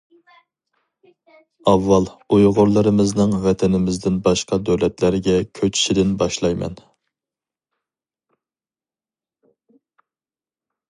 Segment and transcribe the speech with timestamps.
[1.71, 2.07] ئاۋۋال
[2.37, 6.83] ئۇيغۇرلىرىمىزنىڭ ۋەتىنىمىزدىن باشقا دۆلەتلەرگە كۆچۈشىدىن باشلايمەن.